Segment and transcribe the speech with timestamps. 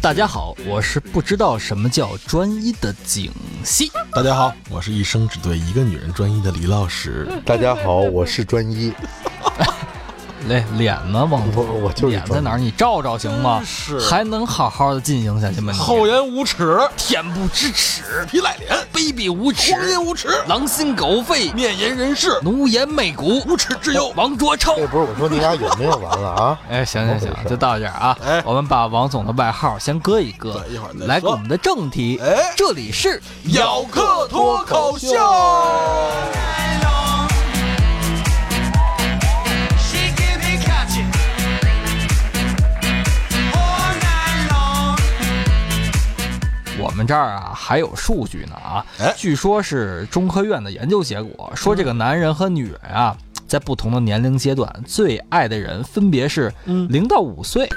[0.00, 3.32] 大家好，我是不知道什么叫专一的景
[3.64, 3.90] 熙。
[4.12, 7.26] 大家好，我是一生只对一个女人专一的李老师。
[7.44, 8.92] 大家好，我是专一，
[10.48, 12.58] 嘞，脸呢，王我我就是脸在哪儿？
[12.58, 13.62] 你照照行吗？
[13.64, 15.72] 是还能好好的进行下去吗？
[15.72, 24.12] 厚颜无耻，恬不知耻，皮赖脸，卑鄙无耻，荒淫无耻，狼心狗肺，面颜人世，奴颜媚骨，无耻之尤。
[24.16, 24.76] 王卓超。
[24.76, 26.58] 这，不是，我说你俩有没有完了啊？
[26.70, 28.16] 哎，行行行，就到这儿啊。
[28.24, 32.20] 哎我们把王总的外号先搁一搁，一会儿来个我们的正题。
[32.22, 35.08] 哎这里是咬客脱口秀，
[46.96, 48.84] 们这儿啊还有数据呢啊。
[48.98, 53.14] 哎，据说是中科院的研究结果，说这个男人和女人啊，
[53.46, 57.68] 在不同的年龄阶段最爱的人分别是零到五岁，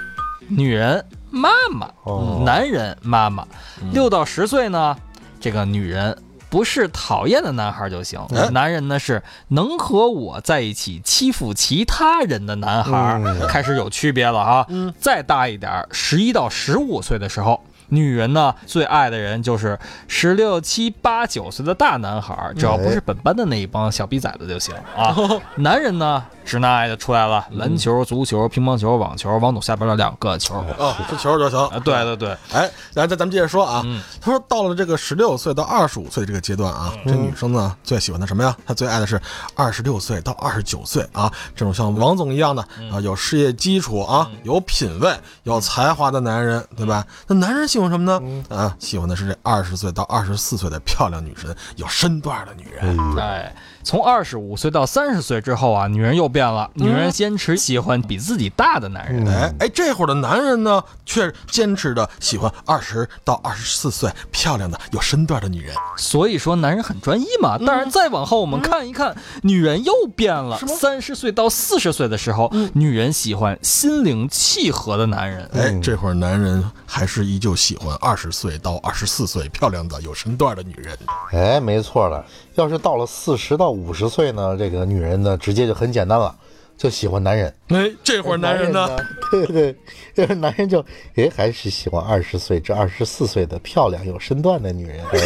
[0.48, 2.42] 女人妈妈，哦。
[2.46, 3.46] 男人妈妈，
[3.92, 4.96] 六到十岁呢，
[5.40, 6.18] 这个女人。
[6.52, 8.50] 不是讨厌的男孩就行，哎。
[8.50, 13.48] 男人呢是能和我在一起欺负其他人的男孩，嗯。
[13.48, 14.66] 开始有区别了啊。
[15.00, 25.16] 再大一点，十一到十五岁的时候，女人呢最爱的人就是十六七八九岁的大男孩，只要不是本班的那一帮小逼崽子就行啊。
[25.58, 30.56] 男人呢，直男癌就出来了，篮球、足球、乒乓球、网球，王总下边的两个球。
[30.78, 31.60] 哦，这球就行。
[31.68, 33.82] 啊，对对对，哎，来咱咱们接着说啊。
[33.86, 38.56] 嗯他说到了这个十六岁到二十五岁这个阶段啊，这女生呢最喜欢的什么呀？
[38.66, 39.20] 她最爱的是
[39.56, 42.62] 二十六岁到二十九岁啊，这种像王总一样的
[42.92, 45.14] 啊，有事业基础啊，有品位、
[45.44, 47.06] 有才华的男人，对吧？
[47.28, 48.44] 那男人喜欢什么呢？
[48.50, 53.18] 啊，喜欢的是这二十岁到二十四岁的漂亮女神，有身段的女人。
[53.18, 59.28] 哎，从二十五岁到三十岁之后啊，女人又变了，女人坚持喜欢比自己大的男人。
[59.28, 65.76] 哎哎，这会儿的男人呢，却坚持的喜欢二十到二十四岁漂亮的、有身段的女人。
[65.98, 67.58] 所以说男人很专一嘛。
[67.58, 70.58] 嗯当然，再往后我们看一看，女人又变了。
[70.68, 75.50] 三十岁到四十岁的时候，嗯女人喜欢心灵契合的男人。
[75.54, 80.98] 哎，这会儿男人还是依旧喜欢二十岁到二十四岁漂亮的、有身段的女人。
[81.32, 82.24] 哎，没错了。
[82.56, 86.36] 要是到了四十到五十岁呢，这个女人呢，直接就很简单了，
[86.78, 87.54] 就喜欢男人。
[87.70, 88.98] 哎，这会儿男人呢，？
[89.32, 89.76] 对对，
[90.14, 90.84] 这个男人就
[91.16, 95.06] 哎，还是喜欢二十岁至二十四岁的漂亮有身段的女人。
[95.12, 95.20] 哎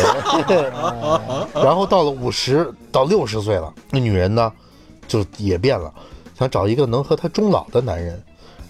[1.64, 4.52] 然后到了五十到六十岁了，那女人呢，
[5.08, 5.92] 就也变了，
[6.38, 8.22] 想找一个能和她终老的男人。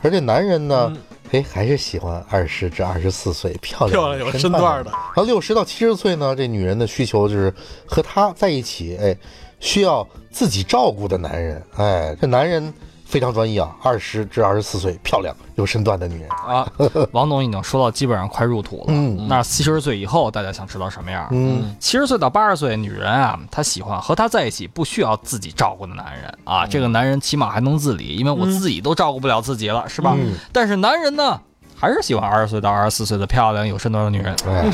[0.02, 0.96] 而这男人呢，
[1.34, 7.52] 哎，还是喜欢二十至二十四岁漂亮漂亮有身段的然后六十到七十岁呢，这女人的需求就是
[7.88, 9.18] 和他在一起，哎，
[9.60, 11.64] 需要自己照顾的男人。
[11.76, 12.72] 哎，这男人
[13.14, 16.28] 非常专一啊，二十至二十四岁漂亮有身段的女人。
[16.32, 16.68] 啊，
[17.14, 18.86] 王总已经说到基本上快入土了。
[18.88, 21.28] 嗯那七十岁以后，大家想知道什么样？
[21.30, 26.66] 嗯，七十岁到八十岁，女人啊，她喜欢和她在一起不需要自己照顾的男人啊。
[26.66, 30.16] 这个男人起码还能自理，因为我自己都照顾不了自己了，是吧？
[30.18, 31.40] 嗯但是男人呢，
[31.84, 34.34] 还是喜欢二十岁到二十四岁的漂亮有身段的女人。
[34.48, 34.72] 哎，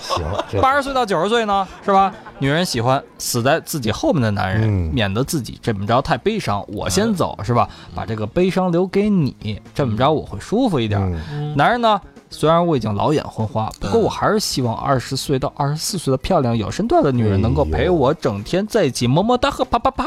[0.00, 0.24] 行，
[0.62, 2.10] 八十岁到九十岁呢，是吧？
[2.38, 6.64] 女人喜欢死在自己后面的男人，嗯免得自己这么着太悲伤。
[6.68, 7.68] 我先走，是吧？
[7.94, 10.98] 把这个悲伤留给你，这么着我会舒服一点。
[11.30, 20.04] 嗯男人呢，虽然我已经老眼昏花，不过我还是希望二十岁到二十四岁的漂亮有身段的女人能够陪我整天在一起么么哒和啪啪啪。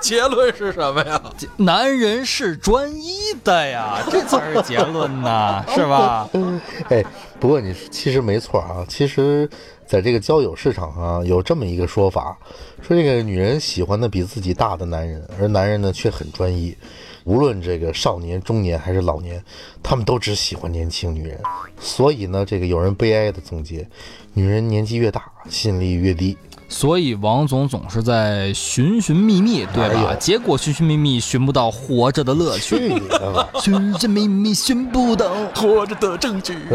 [0.00, 1.20] 结论是什么呀？
[1.56, 6.28] 男人是专一的呀， 这才是结论呐， 是吧？
[6.88, 7.04] 哎，
[7.38, 9.48] 不过你其实没错啊，其实
[9.86, 12.36] 在这个交友市场上有这么一个说法，
[12.82, 16.76] 说这个女人喜欢的比自己大的男人，而男人呢却很专一。
[17.28, 19.44] 无论这个少年、中年还是老年，
[19.82, 21.38] 他们都只喜欢年轻女人。
[21.78, 23.86] 所以呢，这个有人悲哀的总结：
[24.32, 26.38] 女人年纪越大，吸引力越低。
[26.70, 30.08] 所以王总总是在寻寻觅觅，对吧？
[30.08, 32.94] 哎结果寻寻觅觅寻不到活着的乐趣！
[33.60, 35.30] 寻寻觅觅寻不到。
[35.54, 36.56] 活着的证据。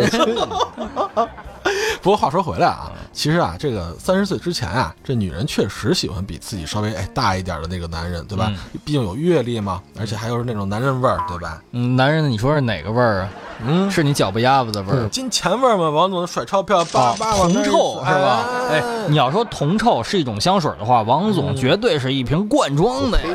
[2.01, 8.51] 不过话说回来啊，其实啊，这个三十岁之前啊，这女人确实喜欢比自己稍微哎大一点的那个男人，对吧？
[8.83, 11.61] 毕竟有阅历嘛，而且还有那种男人味儿，对吧？
[11.71, 13.29] 嗯，男人，你说是哪个味儿啊？
[13.65, 15.07] 嗯，是你脚不丫子的味儿。
[15.09, 18.45] 金钱味儿嘛，王总甩钞票，叭啊，叭往那儿一铜臭是吧？
[18.69, 23.25] 哎，你要说铜臭是一种香水的话，王总绝对是一瓶罐装的呀。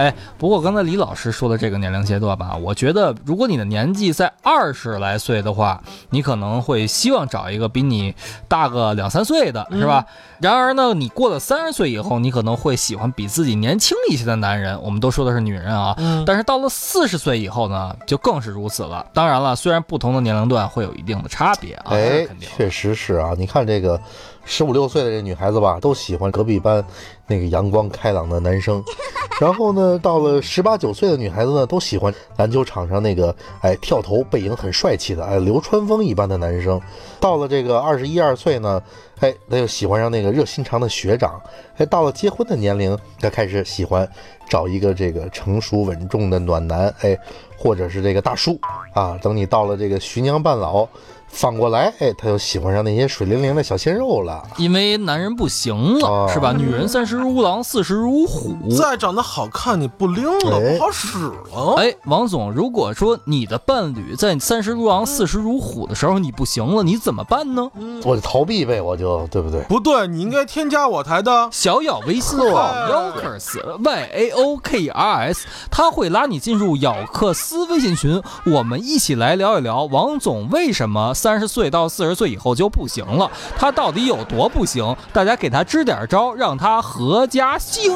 [0.00, 8.14] 哎，不过刚才李老师说的这个年龄阶段吧，我觉得如果你的年纪在二十来岁的话，你可能会希望找一个比你
[8.48, 10.06] 大个两三岁的，是吧？
[10.40, 14.80] 然而呢，你过了三十岁以后，你可能会喜欢比自己年轻一些的男人。
[14.80, 15.94] 我们都说的是女人啊，
[16.24, 19.04] 但是到了四十岁以后呢，就更是如此了。
[19.12, 24.00] 当然了，虽然不同的年龄段会有一定的差别啊，这哎肯定，确实是啊，你看这个
[24.44, 26.84] 十五六岁的这女孩子吧，都喜欢隔壁班
[27.26, 28.82] 那个阳光开朗的男生，
[29.40, 36.80] 然后呢，到了十八九岁的女孩子呢，都喜欢篮球场上那个哎跳投背影很帅气的哎流川枫一般的男生，
[37.20, 38.82] 到了这个二十一二岁呢，
[39.20, 41.40] 哎，他又喜欢上那个热心肠的学长，
[41.76, 44.08] 哎，到了结婚的年龄，他开始喜欢
[44.48, 47.16] 找一个这个成熟稳重的暖男，哎，
[47.56, 48.58] 或者是这个大叔。
[48.94, 49.18] 啊。
[49.22, 50.88] 等你到了这个徐娘半老，
[51.30, 54.42] 反过来，哎，他又喜欢上那些水灵灵的小鲜肉了。
[54.58, 56.52] 因为男人不行了，哦是吧？
[56.52, 58.56] 女人三十如狼，四十如虎。
[58.76, 61.74] 再长得好看，你不灵了，哎不好使了。
[61.78, 67.70] 哎，王总，如果说你的伴侣在三十如狼，四十如虎的时候你不行了，你怎么办呢？
[68.04, 69.62] 我就逃避呗，我就对不对？
[69.62, 71.48] 不对，你应该添加我台的。
[71.52, 84.96] 小咬微信号 Yokers Y A O K R S，他会拉你进入咬克斯微信群，我们一起来聊一聊王总为什么三十岁到四十岁以后就不行了，他到底有多不行？
[85.12, 87.92] 大家给他支点招，让他阖家幸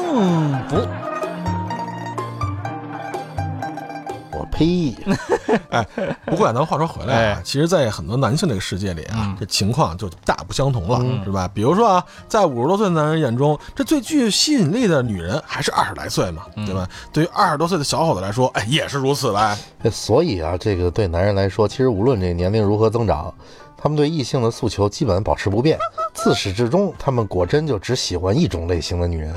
[0.69, 0.77] 福。
[4.55, 4.95] 我呸！
[6.25, 11.49] 不过啊，咱话说回来啊哎，其实，在很多男性这个世界里啊嗯，这情况就大不相同了，是吧？
[11.53, 16.87] 比如说啊，在五十多岁的男人眼中，这最具吸引力的女人还是二十来岁嘛，对吧？
[17.11, 19.57] 对于二十多岁的小伙子来说，哎，也是如此呗。
[19.83, 23.33] 哎所以啊，这个对男人来说，其实无论这个年龄如何增长，
[23.77, 25.77] 他们对异性的诉求基本保持不变。
[26.13, 29.33] 自始至终，他们果真就只喜欢一种类型的女人，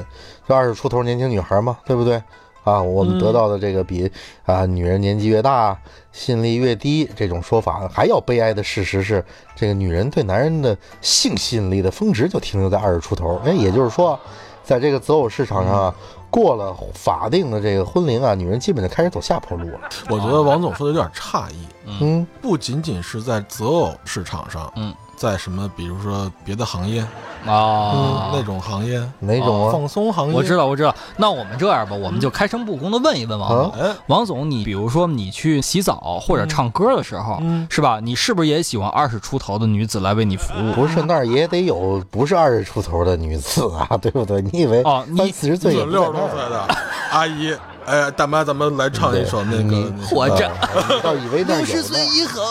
[0.49, 2.23] 就二十出头年轻女孩嘛，对不对？
[2.69, 4.11] 啊，我们得到的这个比
[4.45, 5.77] 啊女人年纪越大
[6.13, 9.25] 吸引力越低这种说法，还要悲哀的事实是，
[9.57, 13.41] 这个女人对男人的性吸引力的峰值就停留在二十出头。
[13.45, 14.19] 哎，也就是说，
[14.63, 15.95] 在这个择偶市场上啊，
[16.29, 19.81] 过了法定的这个婚龄啊，女人基本就开始走下坡路了。
[20.11, 21.69] 我觉得王总说的有点诧异，
[22.01, 27.01] 嗯，不仅仅是在择偶市场上，嗯，在什么，比如说别的行业，
[27.45, 29.73] 啊，那种行业，哪种啊？
[29.73, 30.95] 放松行业，我知道，我知道。
[31.17, 33.71] 那我们这样吧，我们就开诚布公的问一问王总。
[33.73, 37.99] 哎，王总，你比如说你去洗澡或者唱歌的时候，嗯是吧？
[38.01, 40.73] 你是不是也喜欢二十出头的女子来为你服务？
[40.73, 44.41] 不是，那儿也得有不是二十出头的女子啊，对不对？
[44.41, 46.69] 你以为哦你三四十岁也有六十多岁的
[47.11, 47.53] 阿姨，
[47.89, 50.47] 哎，大妈，咱们来唱一首那个，活着。
[50.47, 51.99] 啊 你倒以为六十岁？
[52.09, 52.45] 以后，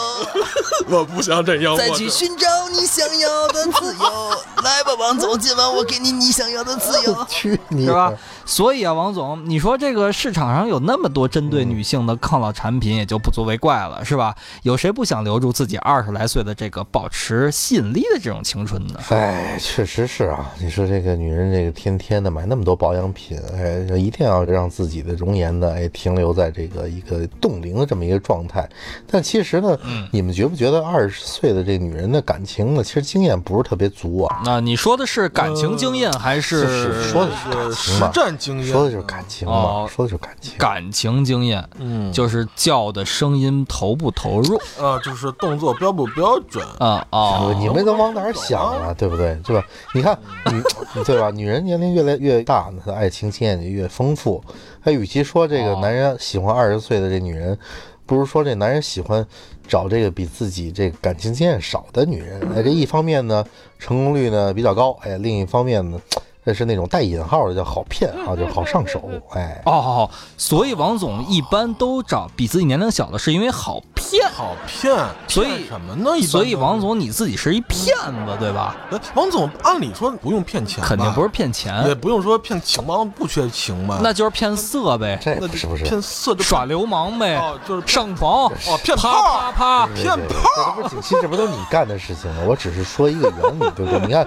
[0.90, 4.30] 我不想这样，再去寻找你想要的自由。
[4.64, 7.16] 来吧，王总，今晚我给你你想要的自由。
[7.30, 8.18] 去你是吧的！？
[8.48, 14.34] 所以啊，王总，你说这个市场上有那么多针对女性的抗老产品，也就不足为怪了，是吧？
[14.62, 18.94] 有谁不想留住自己二十来岁的这个保持吸引力的这种青春呢？
[19.10, 20.50] 哎，确实是啊。
[20.58, 28.66] 你说这个女人，这个天天的买那么多保养品，哎，一定要让自己的容颜呢，哎，停留在这个一个冻龄的这么一个状态。
[29.06, 29.76] 但其实呢，
[30.10, 34.40] 你们觉不觉得二十岁的这女人的感情呢，其实经验不是特别足啊？
[34.42, 37.30] 那你说的是感情经验还是是说的
[37.74, 40.56] 是实战经验，说的就是感情嘛，哦说的就是感情。
[40.58, 41.68] 感情经验？
[41.78, 48.94] 嗯，就是叫的声音投不投入啊，就是动作标不标准，啊哦，你们都往哪儿想啊？
[48.96, 49.34] 对不对？
[49.44, 49.66] 对吧？
[49.94, 50.18] 你看
[50.52, 50.62] 女，
[51.04, 51.30] 对吧？
[51.30, 54.42] 女人年龄越来越大呢，她的爱情经验就越丰富。
[54.84, 57.58] 她与其说这个哦男人喜欢二十岁的这女人，
[58.06, 59.26] 不如说这男人喜欢
[59.66, 62.40] 找这个比自己这个感情经验少的女人。
[62.54, 63.44] 哎，这一方面呢，
[63.78, 66.00] 成功率呢比较高，哎，另一方面呢，
[66.48, 69.02] 这是那种带引号的叫好骗啊，就是好上手，
[69.34, 69.60] 哎。
[69.66, 74.26] 哦，所以王总一般都找比自己年龄小的，是因为好骗。
[74.30, 76.18] 好骗，所以什么呢？
[76.22, 78.74] 所以王总你自己是一骗子，对吧？
[78.90, 84.00] 哎，王总按理说不用骗钱，肯定不是骗钱也钱，不用说骗情吧，不缺情吧？
[84.02, 92.44] 那就是骗色呗，这是不是，骗色就耍流氓呗哦，就是上床哦骗啪炮啪啪，对骗对对这不是景熙，这不都是你干的事情吗？
[92.46, 94.00] 我只是说一个原理，对不对？
[94.06, 94.26] 你看，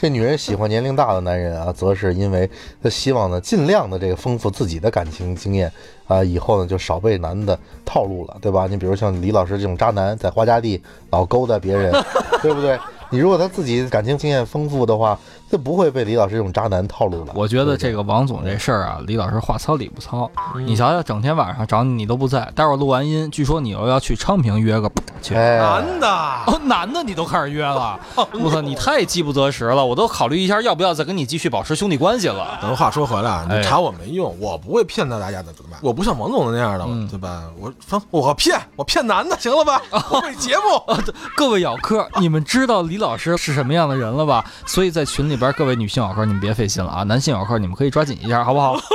[0.00, 2.48] 这女人喜欢年龄大的男人啊，则是因为
[2.82, 5.70] 她希望呢，尽量的这个丰富自己的感情经验
[6.06, 8.66] 啊，以后呢就少被男的套路了，对吧？
[8.66, 11.92] 你比如像李老师这种渣男，在花家地老勾搭别人，
[12.40, 12.78] 对不对？
[13.10, 15.18] 你如果他自己感情经验丰富的话，
[15.50, 17.32] 就不会被李老师这种渣男套路了。
[17.34, 20.30] 我觉得这个王总这事儿啊，李老师话糙理不糙。
[20.64, 24.90] 你瞧瞧，整天晚上找你你都不在，待会儿录完音，据说你又要去昌平约个
[25.30, 26.08] 男的，
[26.46, 32.58] 哦，男的你都开始约了， 我操，你太饥不择食了，我都考虑一下要不要再跟你继续保持兄弟关系了。
[32.62, 35.78] 等话说回来啊，哎你查我没用，我不会骗到大家的，对吧？
[35.82, 37.42] 我不像王总的那样的，嗯对吧？
[37.58, 39.82] 我说我骗，我骗男的，行了吧？
[40.10, 40.94] 我 为节目，
[41.36, 44.42] 各位咬客，你们知道李老师是什么样的人了吧？
[44.64, 48.76] 所以在群里边，各位女性咬客，你们别费心了啊，男性咬客你们可以抓紧一下，好不好？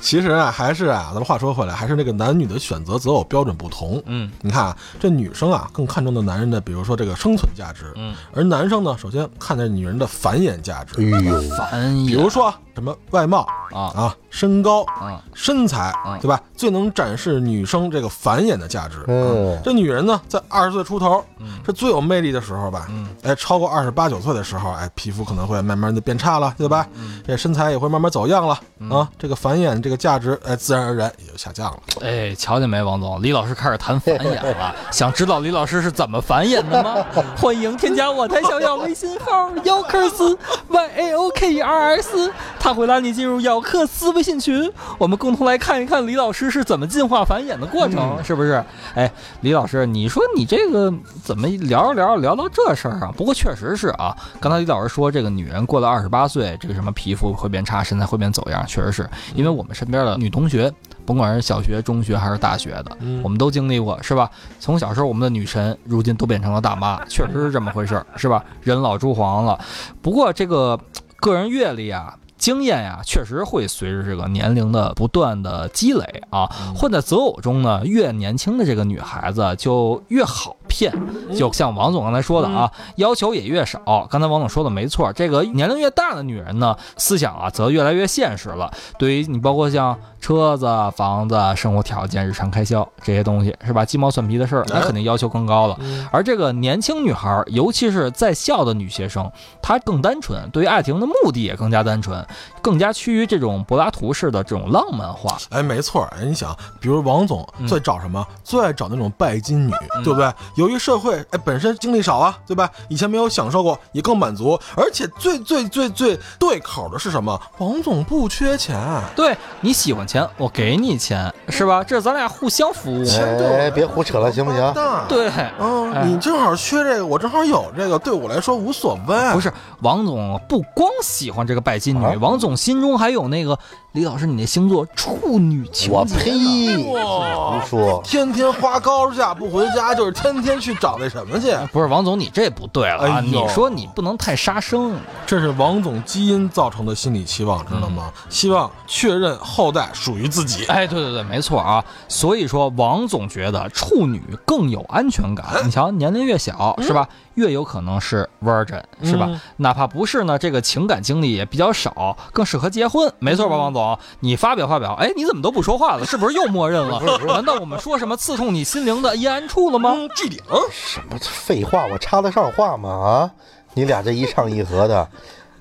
[0.00, 4.02] 其实啊，还是啊，咱们话说回来，还是那个男女的选择择偶标准不同。
[4.06, 16.40] 嗯，你看啊，这女生啊更看重的男人的，比如说这个生存价值，嗯，而男生呢，首先看待女人的繁衍价值，哎呦，烦比如说什么外貌啊啊、身高、啊，身材嗯，对吧？
[16.56, 19.04] 最能展示女生这个繁衍的价值。
[19.06, 22.86] 嗯这女人呢，在二十岁出头嗯是最有魅力的时候吧？
[22.88, 26.86] 嗯，哎，超过二十八九岁的时候，哎，皮肤可能会慢慢的变差了，对吧？
[26.94, 28.58] 嗯这身材也会慢慢走样了
[28.90, 31.78] 啊，这个繁衍这个价值，哎，自然而然也就下降了。
[32.00, 34.74] 哎，瞧见没，王总，李老师开始谈繁衍了。
[34.90, 36.96] 想知道李老师是怎么繁衍的吗？
[37.36, 40.36] 欢迎添加我台小小微信号姚克斯
[40.68, 42.32] y a o k e r s，
[42.70, 48.64] 他会拉你进入姚克斯微信群，我们共同来看一看李老师是怎么进化繁衍的过程，是不是？
[48.94, 49.10] 哎，
[49.40, 53.12] 李老师，你说你这个怎么聊着聊着聊到这事儿啊？
[53.16, 60.72] 不过确实是啊，刚才李老师说这个女人过了二十八岁，这个什么皮肤会变差，身材会变走样，确实是因为我们身边的女同学。
[61.04, 64.30] 甭管是小学、中学还是大学的，嗯我们都经历过，是吧？
[64.60, 68.44] 从小时候我们的女神，如今都变成了大妈，确实是这么回事儿，是吧？
[68.62, 69.58] 人老珠黄了。
[70.00, 70.78] 不过这个
[71.16, 72.14] 个人阅历啊。
[72.40, 80.90] 经验呀、确实会随着这个年龄的不断的积累啊，混在择偶中呢，越年轻的这个女孩子就越好骗。
[81.36, 84.08] 就像王总刚才说的啊，要求也越少。
[84.10, 88.72] 刚才王总说的没错，这个年龄越大的女人呢，思想啊则越来越现实了。
[88.98, 90.66] 对于你包括像车子、
[90.96, 93.84] 房子、生活条件、日常开销这些东西，是吧？
[93.84, 95.78] 鸡毛蒜皮的事儿，那肯定要求更高了。
[96.10, 99.30] 而这个年轻女孩儿，尤其是在校的女学生，
[99.60, 102.24] 她更单纯，对于爱情的目的也更加单纯，
[102.62, 105.36] 更加趋于这种柏拉图式的这种浪漫化。
[105.50, 108.26] 哎，没错，哎，你想，比如王总嗯最找什么？
[108.44, 109.72] 最爱找那种拜金女，
[110.04, 110.32] 对不对？
[110.56, 112.70] 由于社会哎本身经历少啊，对吧？
[112.88, 117.40] 以前没有享受过，也更满足，而且最最最最对口的是什么？
[117.58, 118.78] 王总不缺钱，
[119.14, 121.82] 对你喜欢钱，我给你钱，是吧？
[121.84, 123.04] 这是咱俩互相服务。
[123.08, 124.74] 哎，别胡扯了，行不行？
[125.08, 129.32] 对，嗯，哎你正好缺这个，我正好有这个，对我来说无所谓。
[129.32, 133.58] 不是王总不光喜欢这个拜金女，啊王总心中还有那个
[133.92, 135.68] 李老师你那星座处女。
[135.90, 136.92] 我呸！
[136.92, 141.52] 哇胡说，天天花高价不回家，就是天天去找那什么去。
[141.72, 143.18] 不是王总，你这不对了啊！
[143.18, 144.94] 哎呦你说你不能太杀生。
[145.26, 148.12] 这是王总基因造成的心理期望，知道吗？
[148.28, 150.64] 希望确认后代属于自己。
[150.66, 151.84] 哎，对对对，没错啊。
[152.08, 155.46] 所以说，王总觉得处女更有安全感。
[155.64, 159.26] 你瞧，年龄越小是吧，越有可能是 virgin 是吧？
[159.28, 163.12] 嗯哪怕不是呢，这个情感经历也比较少，更适合结婚。
[163.18, 163.98] 没错吧，王总？
[164.20, 164.94] 你发表发表。
[164.94, 166.04] 哎，你怎么都不说话了？
[166.04, 167.00] 是不是又默认了？
[167.26, 169.92] 难道我们说什么刺痛你心灵的阴暗处了吗？
[169.94, 170.38] 嗯，置顶。
[170.70, 172.90] 什么废话，我插得上话吗？
[172.90, 173.30] 啊，
[173.74, 175.08] 你俩这一唱一和的，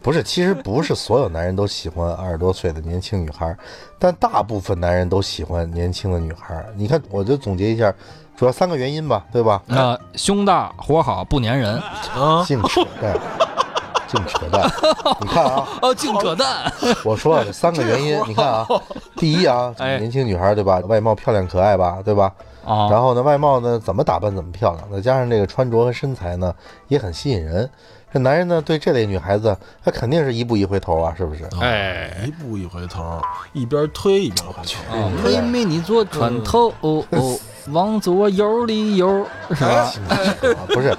[0.01, 3.55] 不是，其实不是所有男人都喜欢二十多岁的年轻女孩，
[3.99, 6.65] 但大部分男人都喜欢年轻的女孩。
[6.75, 7.93] 你看，我就总结一下，
[8.39, 9.61] 主要三个原因吧，对吧？
[9.67, 11.75] 呃，胸大活好不粘人。
[12.15, 13.13] 啊，净扯淡，
[14.07, 14.65] 净扯淡。
[15.19, 16.71] 你看啊，哦，净扯淡。
[17.03, 18.65] 我说了这三个原因， 你看啊，
[19.17, 22.31] 第一啊，哎年轻女孩对吧，外貌漂亮可爱吧，对吧？
[22.65, 26.55] 啊，然后呢，外貌呢怎么打扮怎么漂亮，再加上这个穿着和身材呢
[26.87, 27.69] 也很吸引人。
[28.11, 31.43] 这男人呢对这类女孩子，他肯定是一步一回头啊，是不是？
[31.61, 33.21] 哎一步一回头，
[33.53, 34.95] 一边推一边回头。
[34.95, 37.39] 啊妹妹你坐船头，哦哦，
[37.69, 39.93] 往左游里游，是吧？
[40.41, 40.95] 啊不是，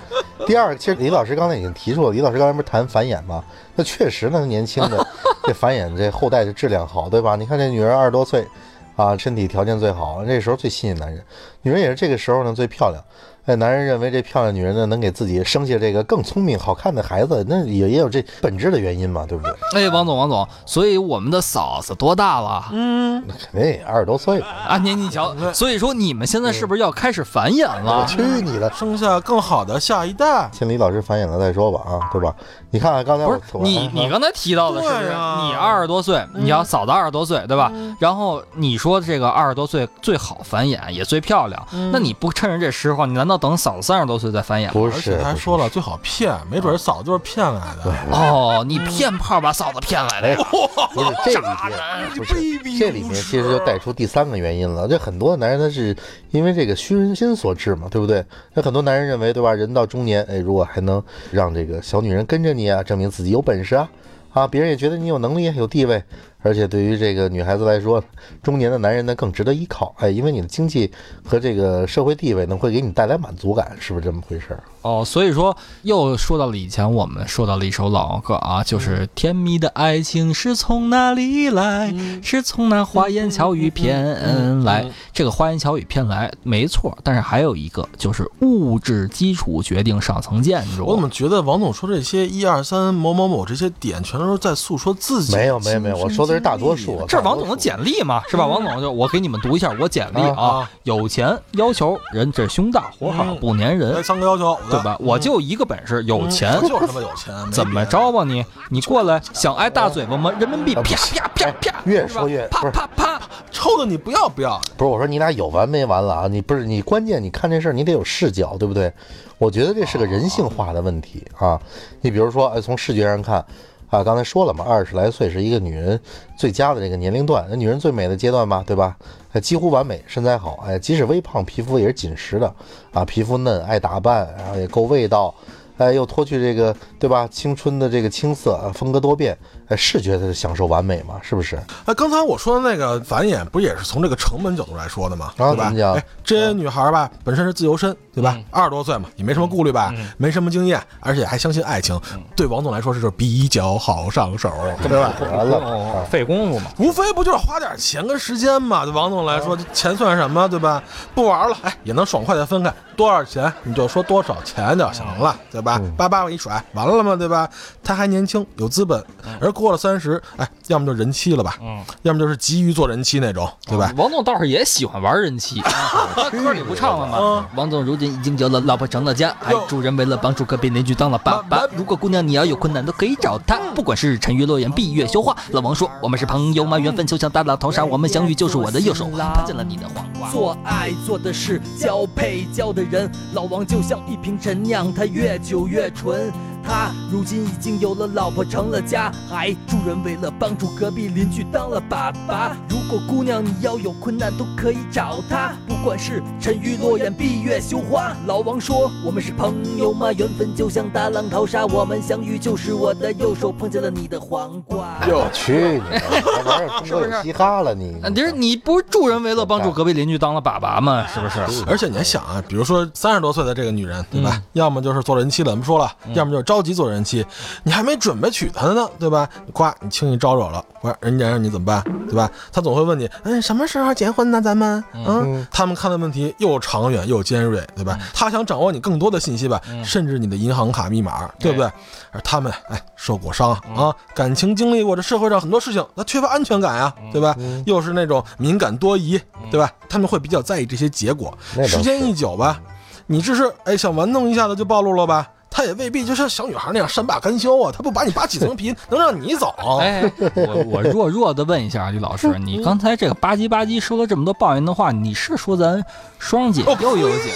[0.47, 3.43] 第二，其实李老师刚才已经提出了，李老师刚才不是谈繁衍吗？
[3.75, 5.05] 那确实呢，年轻的
[5.45, 7.35] 这繁衍这后代的质量好，对吧？
[7.35, 8.47] 你看这女人二十多岁，
[8.95, 11.25] 啊，身体条件最好，那时候最吸引男人，
[11.63, 13.03] 女人也是这个时候呢最漂亮。
[13.47, 19.53] 哎，男人认为这漂亮女人呢能给自己生下这个更聪明、好看的孩子，那也也有这本质的原因嘛，对不对？
[19.75, 22.69] 哎，王总，王总，所以我们的嫂子多大了？
[22.73, 28.07] 嗯那肯定也二十多岁了，啊，您你瞧，所以说你们现在是不是要开始繁衍了我了？
[28.07, 28.71] 去你的！
[28.73, 30.51] 生下更好的下一代。
[30.53, 32.35] 先李老师繁衍了再说吧，啊，对吧？
[32.71, 37.73] 你看看，刚才不是你，你刚才提到的是你二十多岁，你要嫂子二十多岁，对吧？
[37.99, 44.73] 然后你说这个二十多岁最好繁衍，也最漂亮，那你不趁着这时候，你难道道等嫂子三十多岁再繁衍吗？
[44.73, 47.95] 不是他还说了，最好骗，没准嫂子就是骗来的。
[48.11, 50.45] 哦，你骗炮把嫂子骗来的
[50.93, 52.35] 不是这里面，不是
[52.79, 54.89] 这里面其实就带出第三个原因了。
[54.89, 55.97] 这很多男人他是
[56.31, 58.25] 因为这个虚荣心所致嘛，对不对？
[58.55, 59.53] 那很多男人认为，对吧？
[59.53, 63.91] 人到中年，哎，如果还能让这个小女人跟着你啊，证明自己有本事啊，
[64.33, 66.03] 啊，别人也觉得你有能力、有地位，
[66.43, 68.03] 而且对于这个女孩子来说，
[68.43, 70.91] 中年的男人呢更值得依靠，哎，因为你的经济
[71.25, 74.63] 和这个社会地位呢会给你带来满足感，是不是这么回事儿？
[74.83, 81.95] 哦，所以说又说到了以前我们说到了一首老歌啊，就是甜蜜的爱情是从哪里来？
[82.23, 84.91] 是从那花言巧语骗来。
[85.13, 90.87] 这个花言巧语骗来没错，但是还有一个就是物质基础决定上层建筑。
[90.87, 97.05] 我怎么觉得王总说这些一二三某某某这些点，全都是在诉说自己没有没有没有，我说的是大多数。
[97.09, 98.47] 这是王总的简历嘛，是吧？
[98.47, 104.97] 王总就我给你们读一下我简历啊有钱要求人这胸大活好嗯不粘人哎，，三个要求，对吧？
[105.01, 108.45] 我就一个本事，有钱嗯就是他妈有钱，怎么着吧你？
[108.71, 110.33] 你过来想挨大嘴巴吗？
[110.39, 113.21] 人民币啪啪啪啪，哎越说越啪啪啪。
[113.51, 116.29] 抽的你不要不要的，不是我说你俩有完没完了啊？
[116.29, 118.93] 你不是你关键你看这事儿你得有视角，对不对？
[119.39, 121.61] 我觉得这是个人性化的问题啊。
[122.01, 123.45] 你比如说，哎，从视觉上看
[123.91, 126.01] 啊，刚才说了嘛，二十来岁是一个女人
[126.37, 128.97] 最佳的这个年龄段，那女人最美的阶段嘛，对吧？
[129.33, 132.55] 哎，几乎完美，身材好，哎，即使微胖，皮肤也是紧实的
[132.93, 135.35] 啊，皮肤嫩，爱打扮，然后也够味道。
[135.77, 137.27] 哎，又脱去这个，对吧？
[137.31, 139.37] 青春的这个青涩，啊风格多变，
[139.71, 141.15] 哎，是觉得享受完美嘛？
[141.23, 141.57] 是不是？
[141.87, 145.33] 哎，刚才我说的那个繁衍，不也是从这个成本角度来说的吗？
[145.37, 148.37] 对吧哎，这些女孩吧，本身是自由身，对吧？
[148.51, 151.99] 二十多岁嘛，也没什么顾虑吧，没什么经验，而且还相信爱情，
[152.35, 155.13] 对王总来说是就是比较好上手，对吧？
[155.21, 156.71] 完了，哦，费功夫嘛。
[156.79, 158.85] 无非不就是花点钱跟时间嘛？
[158.85, 160.83] 对王总来说，钱算什么，对吧？
[161.15, 165.81] 不玩了，哎，也能爽快的分开，多少钱你就说多少钱就行了，对吧？
[165.97, 167.49] 叭叭我一甩，完了嘛，对吧？
[167.85, 169.03] 他还年轻，有资本，
[169.41, 173.93] 而过了三十，哎，要么就人妻了吧，嗯，要么就是急于做人妻那种，对吧？
[173.97, 175.61] 王总倒是也喜欢玩人妻，
[176.15, 177.47] 他歌里不唱了吗？
[177.55, 181.65] 王总如今已经有了老婆，成了家，还助人为了帮助隔壁邻居当了爸爸。
[181.77, 185.37] 如果姑娘你要有困难，都可以找他，不管是沉鱼落雁、闭月羞花。
[185.51, 186.79] 老王说：“我们是朋友吗？
[186.79, 196.33] 缘分就像大浪淘沙，我们相遇就是我的右手碰见了你的黄瓜。”做爱做的事交配交的人，老王就像一瓶陈酿，他越久越纯。
[196.63, 202.57] 他如今已经有了老婆，成了家，还助人为乐帮助隔壁邻居当了爸爸。
[202.69, 208.17] 如果姑娘你要有困难，都可以找他，不管是沉鱼落雁、闭月羞花。
[208.27, 210.13] 老王说：“我们是朋友嘛？
[210.13, 217.97] 缘分就像大浪淘沙，我们相遇就是我的右手碰见了你的黄瓜。”我去你的，还玩上中国有嘻哈了你？
[218.15, 221.07] 你，是你不是助人为乐帮助隔壁邻居当了爸爸吗？
[221.07, 221.65] 是不是？
[221.67, 224.31] 而且你还想啊，比如说三十多岁的这个女人，对吧？
[224.35, 227.25] 嗯要么就是做人妻了，咱们说了，要么就是着急做人妻，
[227.63, 229.29] 你还没准备娶她呢，对吧？
[229.47, 232.29] 你夸，你轻易招惹了，呱，人家让你怎么办，对吧？
[232.51, 234.43] 他总会问你，嗯，什么时候结婚呢？
[234.43, 237.97] 咱们，嗯，他们看的问题又长远又尖锐，对吧？
[238.13, 241.71] 他想掌握你更多的信息吧，甚至你的银行卡密码，对不对？
[242.11, 247.37] 而他们，哎，受过伤啊，感情经历过这社会上很多事情，他缺乏安全感啊，对吧？
[247.65, 249.21] 又是那种敏感多疑，
[249.53, 249.71] 对吧？
[249.89, 251.33] 他们会比较在意这些结果。
[251.69, 252.61] 时间一久吧，
[253.07, 255.29] 你这是哎想玩弄一下子就暴露了吧？
[255.51, 259.53] 他也未必就像小女孩那样善罢甘休啊，他不把你扒几层皮，能让你走？
[259.81, 265.85] 哎，我我弱弱的问一下李老师， 你刚才这个吧唧吧唧说了这么多抱怨的话，你是说咱
[266.21, 267.33] 双姐又有姐？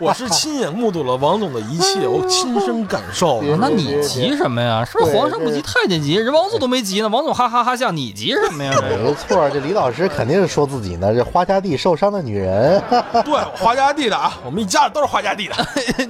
[0.00, 3.56] 我是亲眼目睹了王总的一切，我亲身感受了。
[3.60, 4.84] 那你急什么呀？
[4.84, 6.14] 是不是皇上不急太监急？
[6.14, 8.74] 人王总都没急呢，王总哈哈哈笑，你急什么呀？
[8.82, 12.82] 没错，这李老师肯定是说自己呢，这花家地受伤的女人。
[13.24, 15.54] 对，花家地的啊，我们一家子都是花家地的。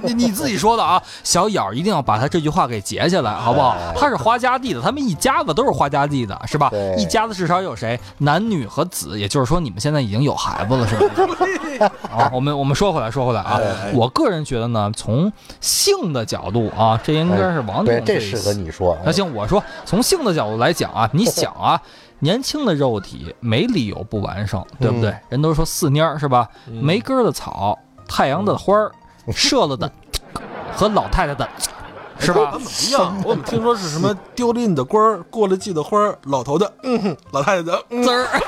[0.01, 3.75] 你你自己说的啊，小咬一定要把他这句话给截下来，好不好？
[3.95, 6.95] 他是花家地的，他们一家子都是花家地的，是吧对？
[6.95, 7.99] 一家子至少有谁？
[8.19, 11.88] 男女和子，也就是说你们现在已经有孩子了，是吧？
[12.09, 13.59] 啊，我们我们说回来说回来啊，
[13.93, 18.97] 我个人觉得呢，从性的角度啊，这应该是王，总最这适合你说。
[19.03, 21.81] 那行，我说从性的角度来讲啊，你想啊，
[22.19, 25.15] 年轻的肉体没理由不完胜，对不对？
[25.29, 26.47] 人都说四蔫儿是吧？
[26.65, 28.91] 没根儿的草，太阳的花儿，
[29.31, 29.89] 射了的
[30.75, 31.47] 和老太太的
[32.19, 32.61] 是吧怎？
[32.61, 33.15] 么一样？
[33.23, 38.27] 我怎么听说是什么丢了你的官儿，过了季的花儿，老头的，嗯哼，老太太的，嗯滋儿。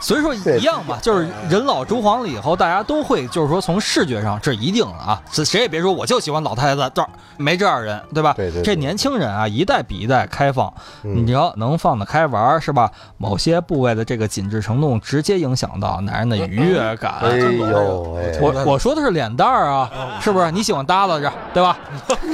[0.00, 7.08] 所以说一样嘛，就是人老珠黄了以后，大家都会就是说从视觉上，这一定的啊，谁谁也别说我就喜欢老太太这儿，
[7.38, 8.34] 没这样人，对吧？
[8.36, 10.72] 对对对这年轻人啊，一代比一代开放，
[11.04, 12.90] 嗯你要能放得开玩儿是吧？
[13.16, 17.14] 某些部位的这个紧致程度，直接影响到男人的愉悦感。
[17.22, 20.50] 哎呦喂，我我说的是脸蛋儿啊，是不是？
[20.50, 21.78] 你喜欢耷拉着，对吧？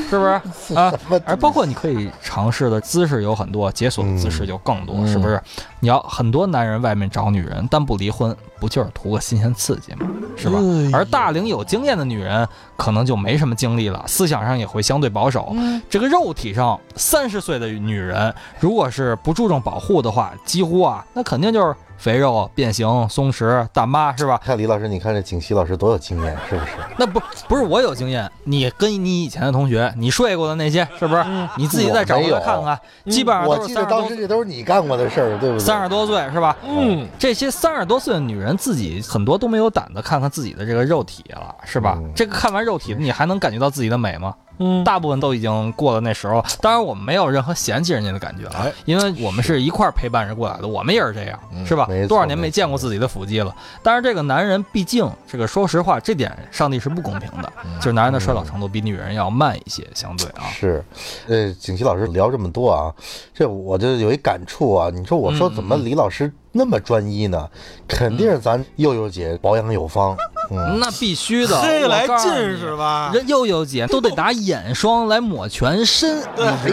[0.09, 0.93] 是不是 啊？
[1.25, 5.41] 而包括你可以尝试的姿势有很多，解锁的姿势就更多，是不是？
[5.81, 10.07] 你要很多男人外面找女人，但不离婚，不就是图个新鲜刺激吗？
[10.37, 10.59] 是吧？
[10.93, 12.47] 而大龄有经验的女人
[12.77, 15.55] 可能就没什么精力了，思想上也会相对保守。
[15.89, 24.41] 这个肉体上，三十岁的女人如果是不注重保护的话，几乎啊，那肯定就是肥肉、变形、松弛、大妈，是吧？
[24.43, 26.73] 看李老师，你看这景熙老师多有经验，是不是？
[26.97, 31.25] 那不不是我有经验，你跟你以前的同学，你睡过的那些，是不是？
[31.57, 35.59] 你自己再找回来看看，基本上我都是三十多记得当时这都是你干过的事儿，对不对？
[35.59, 36.57] 三十多岁是吧？
[36.67, 41.99] 嗯，这些三十多岁的女人自己很多都没有胆子看看自己的这个肉体了，是吧？
[42.01, 44.35] 嗯这个看完肉体，你还能感觉到自己的美吗？
[44.61, 46.45] 嗯大部分都已经过了那时候。
[46.61, 51.89] 当然，我们没有任何嫌弃人家的感觉了哎，因为我们是一块儿陪伴着过来的，我们也是这样，是吧？
[52.09, 53.55] 多少年没见过自己的腹肌了。
[53.83, 60.45] 但是这个男人，毕竟这个说实话，这点上帝是不公平的，就是男人的衰老程度比女人要慢一些，相对啊。
[60.53, 60.85] 是，
[61.27, 62.95] 呃，景琦老师聊这么多啊，
[63.35, 64.91] 这我就有一感触啊。
[64.93, 67.49] 你说我说怎么李老师那么专一呢？
[67.89, 70.19] 肯定是咱佑佑姐保养有方，嗯，
[70.51, 73.11] 那必须的，黑来劲是吧？
[73.15, 76.69] 人又有姐都得拿眼霜来抹全身， 哎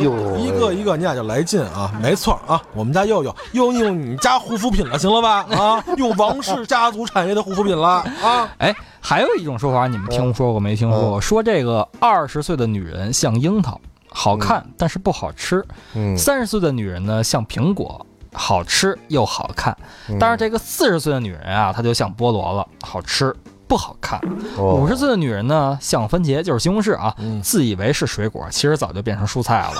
[0.00, 5.46] 呦，一个一个你俩就来劲啊，没错啊，我们家佑佑又用你家护肤品了，行了吧？
[5.56, 11.20] 啊，用王氏家族产业的护肤品了啊，哎，还有一种说法，你们听说过没听说过？
[11.20, 15.60] 说这个二十岁的女人像樱桃，好看但是不好吃；
[15.94, 19.76] 嗯，三十岁的女人呢像苹果，好吃又好看。
[20.08, 23.34] 嗯但是这个四十岁的女人啊，她就像菠萝了，好吃
[23.68, 24.20] 不好看。
[24.56, 29.72] 哦五十岁的女人呢像番茄，就是西红柿啊，嗯自以为是水果，其实早就变成蔬菜了。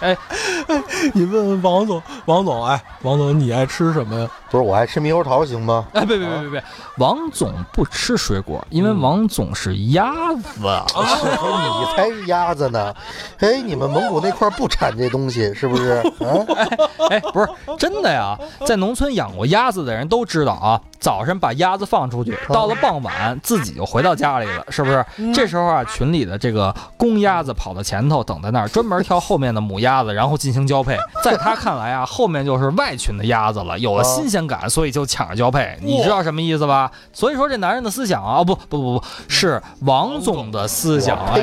[0.00, 0.16] 哎，
[1.14, 4.28] 你问问王总，王总，哎，王总你爱吃什么呀？
[4.50, 5.86] 不是我爱吃猕猴桃行吗？
[5.92, 6.64] 哎，别别别别别，
[6.98, 10.66] 王总不吃水果，因为王总是鸭子。
[10.66, 12.94] 啊你才是鸭子呢！
[13.38, 15.92] 哎，你们蒙古那块不产这东西是不是？
[16.20, 16.46] 啊，
[17.10, 17.48] 哎，不是
[17.78, 25.04] 真的呀，在农村养过鸭子的人都知道啊，早上把鸭子放出去，到了傍晚自己就回到家里了，是不是？
[25.34, 30.96] 这时候啊，群里的这个公鸭子跑到前头等在那儿，专门挑后面的母鸭子，然后进行交配。
[31.24, 35.78] 在他看来啊，后面就是外群的鸭子了，有了新鲜感，所以就抢着交配。
[35.80, 36.92] 你知道什么意思吧？
[37.14, 41.34] 所以说这男人的思想啊，哦不不不不，是王总的思想啊。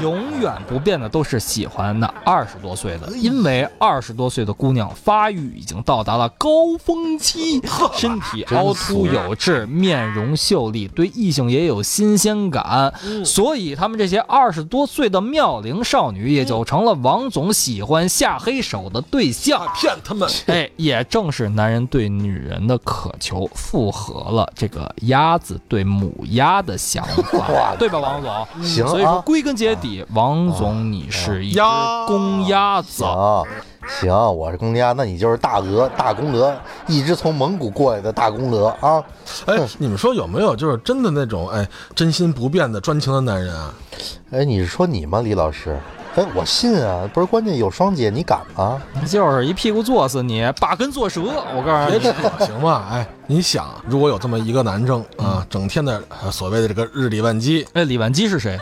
[0.00, 6.48] 永远不变的都是喜欢那二十多岁的，因为二十多岁的姑娘发育已经到达了高
[6.82, 7.62] 峰期，
[7.94, 12.92] 身体凹凸有致，面容秀丽，对异性也有新鲜感，
[13.24, 19.66] 所以他们这些二十多岁的妙龄少女也就成了王总喜欢下黑手的对象。
[19.74, 20.28] 骗他们！
[20.46, 28.64] 哎，也正是男人对女人的渴求，符合了这个鸭子对母鸭的想法， 对吧，王总？
[28.64, 31.60] 行所以说，啊，归根结底，王总你是一只
[32.06, 33.02] 公鸭子。
[33.02, 33.44] 行
[33.86, 36.54] 行，我是公家，那你就是大鹅，大公鹅，
[36.86, 39.02] 一只从蒙古过来的大公鹅啊！
[39.46, 43.74] 哎，你们说有没有就是真的那种哎真心不变的专情的男人啊？
[44.30, 45.78] 哎，你是说你吗，李老师？
[46.14, 48.80] 哎，我信啊，不是关键有双姐，你敢吗？
[49.06, 51.22] 就是一屁股坐死你，八根坐折。
[51.22, 52.86] 我告诉你，扯行吧？
[52.90, 58.60] 哎，你想，如果有这么一个男生啊，整天的呃所谓的这个日理万机，哎，李万机是谁？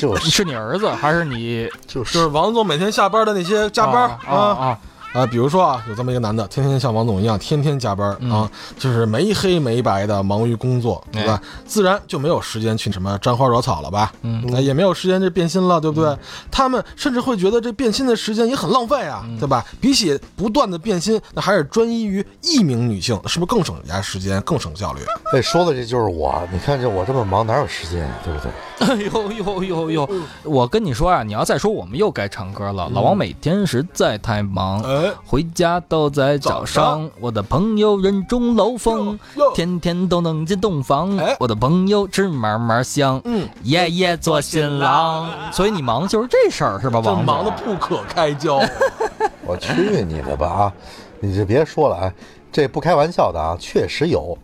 [0.00, 4.78] 就是 是你儿子还是你就是王总每天下班的那些加班啊啊
[5.12, 5.22] 啊？
[5.22, 11.40] 啊，比如说啊，有这么一个男的，天天像王总一样，天天加班、啊，就是没黑没白的忙于工作，对吧？
[11.64, 14.12] 自然就没有时间去什么沾花惹草了吧？
[14.22, 16.16] 嗯哎也没有时间这变心了，对不对？
[16.50, 19.64] 他们甚至会觉得这变心的时间也很浪费啊，对吧？
[19.80, 25.00] 比起不断的变心，那还是专一于一名女性，是不是更省人家时间，更省效率？
[25.32, 26.40] 哎，说的这就是我。
[26.52, 28.10] 你看这我这么忙，哪有时间呀？
[28.24, 28.50] 对不对？
[28.86, 30.10] 哎呦呦呦呦！
[30.44, 32.90] 我跟你说啊、你要再说，我们又该唱歌了。
[32.92, 37.10] 老王每天实在太忙，哎，回家都在早早上上。
[37.20, 41.36] 我的朋友人中楼凤哟哟，天天都能进洞房哎。
[41.38, 45.28] 我的朋友吃嘛嘛香，嗯，夜夜做新郎。
[45.52, 47.24] 所以你忙就是这事儿是吧，王总？
[47.24, 48.58] 忙得不可开交。
[49.44, 50.72] 我去你的吧啊！
[51.20, 52.12] 你就别说了啊，
[52.50, 54.36] 这不开玩笑的啊，确实有。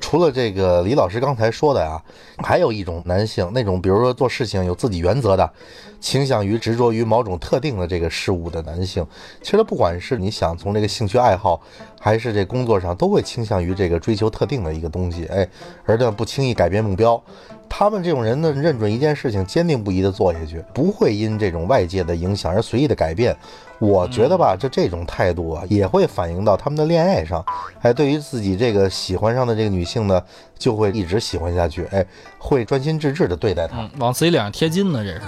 [0.00, 2.00] 除了这个李老师刚才说的呀，
[2.42, 5.50] 还有一种男性，那种比如说做事情有自己原则的，
[6.00, 9.06] 倾向于执着于某种特定的这个事物的男性，
[9.42, 11.60] 其实他不管是你想从这个兴趣爱好，
[12.00, 15.46] 还是这工作上，都会倾向于这个追求特定的一个东西，哎，
[15.84, 17.22] 而呢不轻易改变目标。
[17.72, 23.36] 他们这种人呢，认准一件事情，坚定不移地做下去，不会因这种外界的影响而随意的改变。
[23.78, 27.42] 我觉得吧，就这种态度啊，也会反映到他们的恋爱上。
[27.80, 30.20] 哎，对于自己这个喜欢上的这个女性呢，
[30.58, 31.84] 就会一直喜欢下去。
[31.92, 32.04] 哎，
[32.38, 33.78] 会专心致志地对待她。
[33.78, 35.20] 嗯，往自己脸上贴金呢，这是。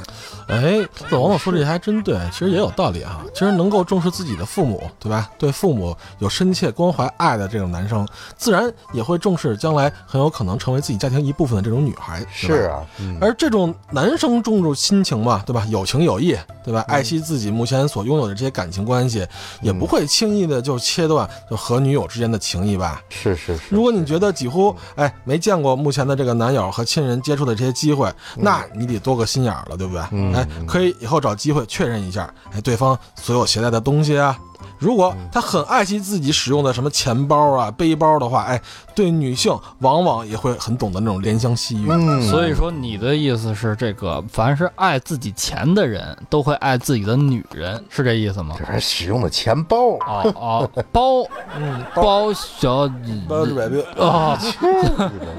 [0.48, 3.24] 哎，这王总说这还真对，其实也有道理啊。
[3.32, 5.30] 其实能够重视自己的父母，对吧？
[5.38, 12.24] 对父母有深切关怀爱的这种男生，自然也会重视将来很有可能成为自己家庭一部分的这种女孩。
[12.32, 15.64] 是啊，嗯，而这种男生重视亲情嘛，对吧？
[15.68, 16.84] 有情有义，对吧？
[16.88, 19.26] 爱惜自己目前所拥有的这些感情关系，
[19.60, 23.02] 也不会轻易的就切断就和女友之间的情谊吧。
[23.08, 23.62] 是是是。
[23.70, 30.02] 如果你觉得几乎哎没见过目前的这个男友和亲人接触的这些机会，那你得多个心眼儿了，对不对？
[30.12, 34.38] 嗯哎，可以以后找机会确认一下，哎，对方所有携带的东西啊。
[34.78, 38.60] 如果他很爱惜自己使用的什么钱包啊、背包的话，哎，
[38.96, 41.88] 对女性往往也会很懂得那种怜香惜玉。
[41.88, 48.64] 嗯，所以说你的意思是，这个凡是爱自己钱的人，都会爱自己的女人，是这意思吗这？
[48.64, 51.22] 还使用的钱包，哦哦，包
[51.56, 52.88] 嗯， 包小
[53.28, 53.80] 包治百病。
[53.96, 54.36] 啊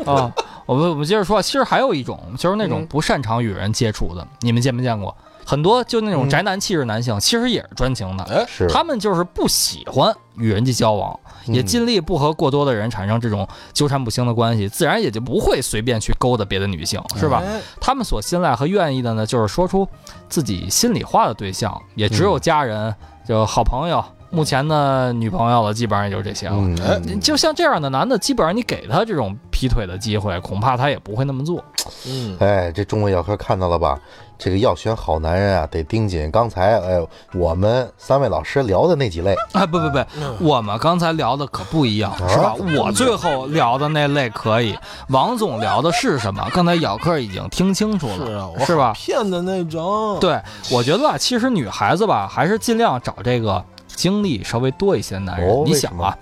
[0.06, 0.32] 啊！
[0.65, 5.15] 我们我们接着说，其实还有一种，就是那种不擅长与人接触的，你们见没见过？
[5.45, 8.47] 很多就那种宅男气质男性，其实也是专情的。
[8.69, 17.43] 他们就是不喜欢与人际交往，也嗯尽力不和过多的人产生这种纠缠不清的关系，自然也就不会随便去勾搭别的女性，是吧？
[17.45, 19.86] 哎他们所信赖和愿意的呢，就是说出
[20.30, 22.95] 自己心里话的对象，也只有家人，
[23.28, 24.02] 就好朋友。
[24.30, 26.99] 目前的，女朋友了，基本上也就这些了。
[27.21, 31.63] 就像这样的男的，基本上你给他这种劈腿的机会，恐怕他也不会那么做。
[32.06, 33.97] 嗯，哎，这中国药科看到了吧？
[34.38, 37.02] 这个要选好男人啊，得盯紧刚才哎
[37.34, 39.34] 我们三位老师聊的那几类。
[39.54, 40.04] 哎，不不不，
[40.45, 42.54] 我们刚才聊的可不一样，是吧？
[42.78, 46.45] 我最后聊的那类可以，王总聊的是什么？
[46.54, 48.91] 刚才咬客已经听清楚了，是啊，我是吧？
[48.93, 50.38] 骗的那种。，对，
[50.69, 55.49] 我觉得吧，其实女孩子吧，还是尽量找这个经历稍微多一些的男人。
[55.49, 56.17] 哦，你想啊，，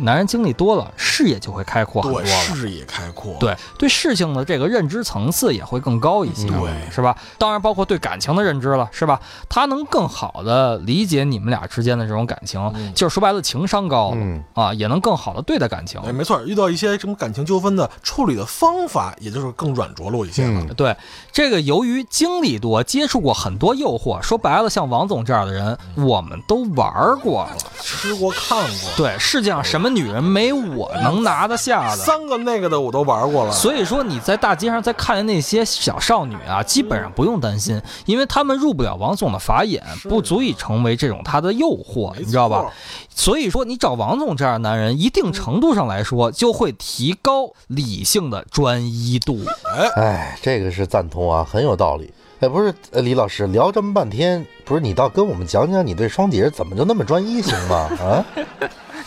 [0.00, 2.36] 男人经历多了，视野就会开阔很多对，了。
[2.36, 7.16] 视野开阔。，对对事情的这个认知层次也会更高一些，对是吧？
[7.38, 9.20] 当然包括对感情的认知了，是吧？
[9.48, 16.00] 他能更好的理解你们俩之间的这种感情，嗯就是说白了情商高了、嗯啊，也能更好的对待感情。
[16.02, 20.60] 哎，没错，遇到一些什么感情纠纷的处理的方法，也就是更软着陆一些了。
[20.60, 20.96] 嗯对
[21.32, 27.56] 这个，由于经历多，接触过很多诱惑，说白了，像王总这样的人，我们都玩过了。
[27.80, 31.96] 吃过看过，对，世界上什么女人没我能拿得下的？
[31.96, 33.52] 三个那个的我都玩过了。
[33.52, 42.70] 所以说你在大街上再看见那些小少女啊，基本上不用担心，因为她们入不了王总的法眼，不足以成为这种他的诱惑，你知道吧？？
[43.14, 49.40] 所以说你找王总这样的男人，一定程度上来说，就会提高理性的专一度。
[49.96, 52.12] 哎，这个是赞同啊，很有道理。
[52.40, 57.76] 哎，不是，呃李老师聊这么半天，不是你倒跟我们讲讲你对双姐怎么就那么专一行吗？
[57.98, 58.24] 啊，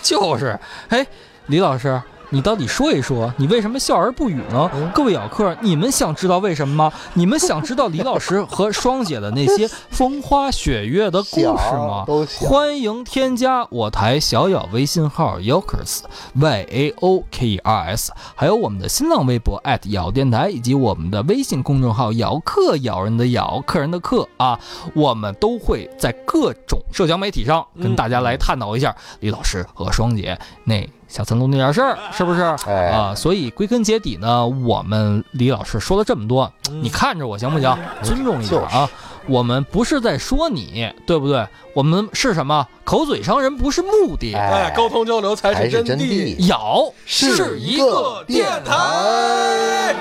[0.01, 0.59] 就是，
[0.89, 1.05] 哎，
[1.47, 2.01] 李老师。
[2.33, 4.71] 你到底说一说，你为什么笑而不语呢？
[4.95, 6.93] 各位咬客，你们想知道为什么吗？
[7.13, 12.05] 你们想知道李老师和双姐的那些 风花雪月的故事吗
[12.39, 15.99] 欢迎添加我台小咬微信号 yokers
[16.35, 24.57] y a o k e r s，还有我们的新浪微博咬电台，以及我们的微信公众号咬客咬人的咬客人的客啊，
[24.95, 32.41] 我们都会在各种社交媒体上跟大家来探讨一下李老师和双姐那小三路那点事儿，是不是？
[32.65, 36.49] 哎啊，所以归根结底呢，我们李老师说了这么多，
[36.81, 37.77] 你看着我行不行？
[38.01, 38.89] 尊重一点啊。
[39.27, 41.45] 我们不是在说你，对不对？
[41.75, 42.65] 我们是什么？
[42.85, 46.47] 口嘴伤人不是目的，哎，沟通交流才是真真谛。
[46.47, 49.93] 咬是一个电台。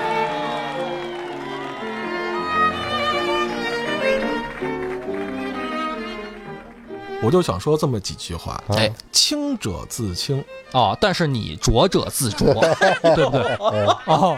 [7.21, 12.53] 我就想说这么几句话，哎清者自清，哦，但是你浊者自浊，
[13.15, 13.57] 对不对？
[14.05, 14.37] 哦，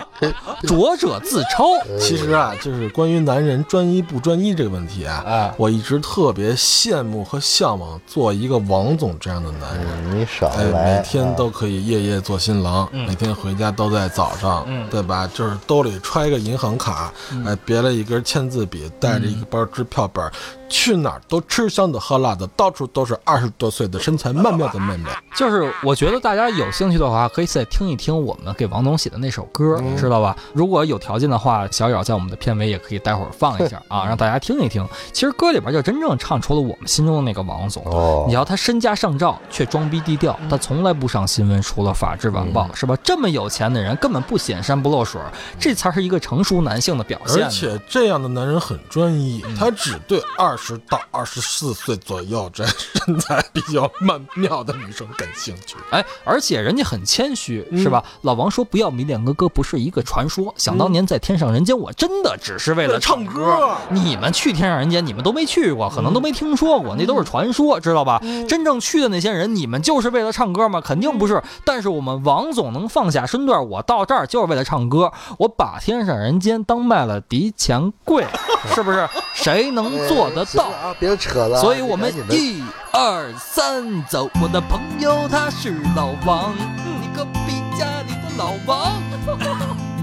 [0.64, 1.66] 浊者自超。
[2.00, 9.88] 其实啊，就是关于男人专一不专一这个问题啊，哎我一直特别羡慕和向往做一个王总这样的男人。
[10.06, 14.90] 嗯你少哎，来，每天都可以夜夜做新郎，每天回家都在早上，嗯。
[14.90, 15.30] 对吧？
[15.34, 17.12] 就是兜里揣个银行卡，
[17.46, 20.32] 哎，别了一根签字笔，带着一个包支票本儿，
[20.74, 25.08] 去哪儿都吃香的喝辣的，到处都是二十多岁的身材曼妙的妹妹。
[25.36, 30.36] 就是我觉得大家有兴趣的话，可以再听一听我们给王总写的那首歌，知道吧？
[30.52, 34.84] 如果有条件的话，小咬在我们的片尾也可以待会儿放一下 啊，让大家听一听。
[35.12, 37.84] 其实歌里边就真正唱出了我们心中的那个王总。
[37.86, 42.98] 哦你要他身家上照，却装逼低调，他从来不上新闻，除了《法制晚报》，是吧？
[43.04, 45.22] 这么有钱的人根本不显山不露水，
[45.60, 47.44] 这才是一个成熟男性的表现。
[47.44, 55.76] 而且这样的男人很专一，他只对二十到二十四岁左右这身材比较曼妙的女生感兴趣。
[55.92, 58.04] 哎，而且人家很谦虚，是吧？
[58.22, 60.54] 老王说不要迷恋哥哥不是一个传说。
[60.58, 68.20] 想当年在天上人间，我真的只是为了唱唱歌你们去天上人间，你们都没去过，可能都没听说过，那都是传说，知道吧？
[68.48, 70.82] 真正去的那些人，你们就是为了唱歌吗？
[70.82, 71.42] 肯定不是。
[71.64, 78.26] 但是我们王总能放下身段，我到这儿就是为了唱歌，我把天上人间当卖了敌钱贵，
[78.74, 79.08] 是不是？
[79.34, 80.66] 谁能做得到？
[80.66, 80.96] 啊？
[81.00, 86.54] 别扯了，所以我们一二三走，我的朋友他是老王，
[87.02, 89.02] 你隔壁家里的老王。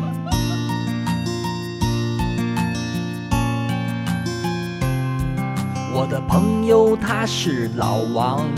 [5.92, 8.48] 我的朋友他是老王，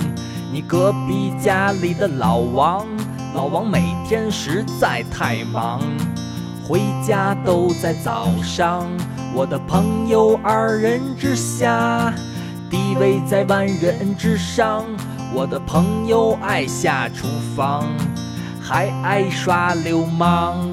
[0.53, 2.87] 你隔壁家里的老王。
[3.35, 5.81] 老王每天实在太忙，
[6.69, 8.87] 回家都在早上。
[9.35, 12.13] 我的朋友二人之下，
[12.69, 14.85] 地位在万人之上。
[15.35, 17.89] 我的朋友爱下厨房，
[18.61, 20.72] 还爱耍流氓。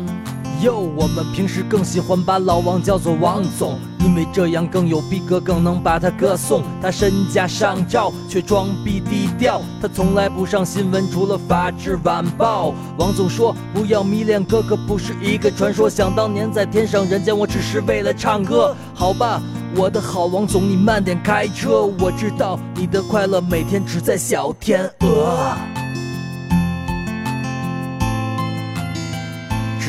[0.62, 6.62] 哟，我们平时更喜欢把老王叫做王总，因为这样更有逼格，更能把他歌颂。
[6.82, 9.62] 他身家上照，却装逼低调。
[9.82, 12.72] 他从来不上新闻，除了《法制晚报》。
[12.98, 15.90] 王总说：“不要迷恋哥哥，不是一个传说。
[15.90, 18.76] 想当年在天上人间，我只是为了唱歌。
[18.94, 19.42] 好吧，
[19.78, 21.86] 我的好王总，你慢点开车。
[22.00, 25.56] 我知道你的快乐每天只在小天鹅。”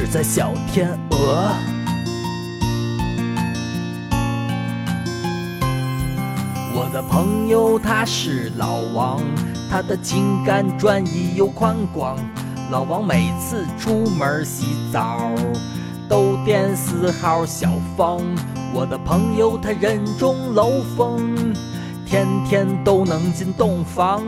[0.01, 1.53] 只在小天鹅。
[6.75, 9.21] 我的朋友他是老王，
[9.71, 12.17] 他的情感专一又宽广。
[12.71, 15.21] 老王每次出门洗澡，
[16.09, 18.23] 都点四号小芳。
[18.73, 21.37] 我的朋友他人中楼风，
[22.07, 24.23] 天天都能进洞房。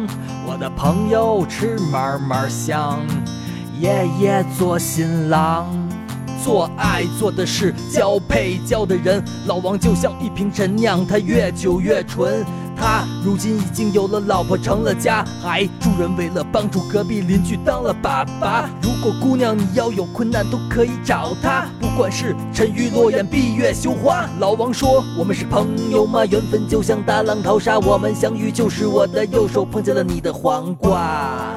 [0.46, 2.98] 我的朋友吃嘛嘛香。
[3.82, 5.66] 爷爷做新郎，
[6.44, 9.20] 做爱做的事交配交的人。
[9.48, 12.46] 老王就像一瓶陈酿，他越久越纯。
[12.76, 18.70] 他如今已经有了老婆，成了家，还助人为乐，帮助隔壁邻居当了爸爸。
[18.80, 24.28] 如果姑娘你要有困难，都可以找他，不管是沉鱼落雁、闭月羞花。
[24.38, 26.24] 老王说：“我们是朋友吗？
[26.24, 31.56] 缘分就像大浪淘沙，我们相遇就是我的右手碰见了你的黄瓜。”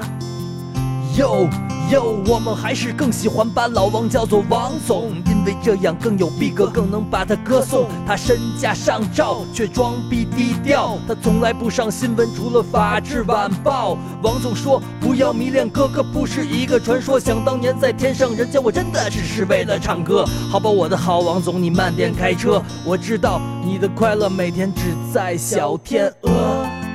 [1.18, 1.48] 哟
[1.92, 7.88] 哟，我们还是更喜欢把老王叫做王总，因为这样更有逼格，更能把他歌颂。
[8.08, 10.98] 他身家上照，却装逼低调。
[11.08, 13.94] 他从来不上新闻，除了《法制晚报》。
[14.24, 17.20] 王总说：“不要迷恋哥哥，不是一个传说。
[17.20, 20.26] 想当年在天上人间，我真的只是为了唱歌。
[20.50, 22.62] 好吧，我的好王总，你慢点开车。
[22.84, 26.32] 我知道你的快乐每天只在小天鹅，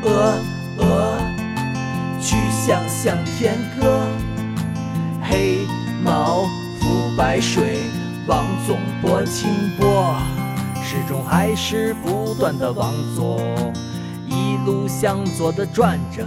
[0.03, 0.35] 鹅
[0.79, 1.16] 鹅。
[2.20, 4.07] 去想想天歌，
[5.30, 5.64] 黑
[6.02, 6.42] 毛
[6.80, 7.78] 浮白水，
[8.26, 10.16] 王总拨清波，
[10.82, 13.40] 始终还是不断的往左，
[14.26, 16.26] 一路向左的转着，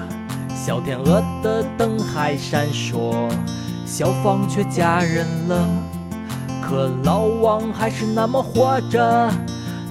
[0.56, 3.30] 小天鹅的灯还闪烁，
[3.86, 5.68] 小芳却嫁人了，
[6.62, 9.30] 可老王还是那么活着，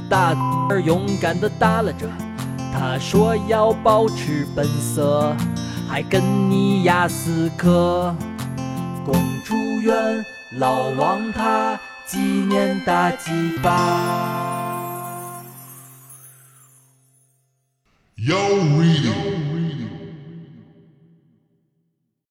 [0.08, 0.34] 大
[0.70, 2.08] 儿勇敢的耷拉着。
[2.72, 5.36] 他说要保持本色，
[5.86, 8.14] 还跟你雅斯克。
[9.04, 10.24] 共祝愿
[10.58, 15.42] 老王他鸡年大吉吧。
[18.16, 18.36] Yo
[18.78, 19.51] reading.